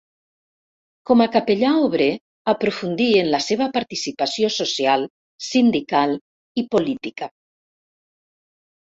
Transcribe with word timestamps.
Com 1.09 1.19
a 1.25 1.27
capellà 1.35 1.73
obrer, 1.89 2.07
aprofundí 2.55 3.07
en 3.21 3.31
la 3.37 3.41
seva 3.49 3.69
participació 3.77 4.53
social, 4.57 5.09
sindical 5.53 6.19
i 6.65 6.69
política. 6.77 7.33